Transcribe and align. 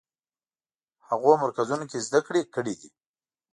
هغو 1.07 1.31
مرکزونو 1.43 1.85
کې 1.91 1.97
زده 2.07 2.19
کړې 2.27 2.41
کړې 2.55 2.73
دي. 2.79 2.89